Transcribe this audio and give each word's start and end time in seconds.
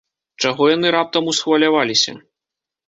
Чаго 0.45 0.63
яны 0.75 0.87
раптам 0.97 1.31
усхваляваліся? 1.35 2.21